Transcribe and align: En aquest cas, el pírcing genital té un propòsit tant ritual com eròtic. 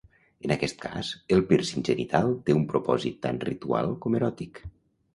En 0.45 0.53
aquest 0.53 0.79
cas, 0.85 1.11
el 1.37 1.43
pírcing 1.51 1.85
genital 1.91 2.33
té 2.49 2.57
un 2.63 2.67
propòsit 2.75 3.23
tant 3.29 3.41
ritual 3.53 3.95
com 4.07 4.23
eròtic. 4.23 4.69